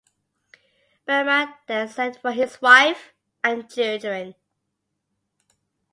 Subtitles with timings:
[1.05, 3.13] Berman then sent for his wife
[3.43, 4.33] and children.